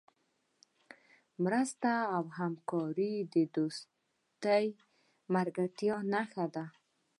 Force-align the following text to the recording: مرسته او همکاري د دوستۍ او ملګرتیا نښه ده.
مرسته 1.43 1.91
او 2.15 2.23
همکاري 2.39 3.13
د 3.33 3.35
دوستۍ 3.55 4.65
او 4.77 4.83
ملګرتیا 5.33 5.95
نښه 6.13 6.45
ده. 6.55 6.65